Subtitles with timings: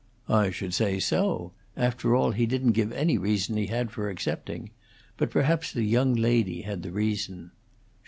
[0.29, 1.51] "I should say so.
[1.77, 4.71] After all, he didn't give any reason he had for accepting.
[5.15, 7.51] But perhaps the young lady had the reason."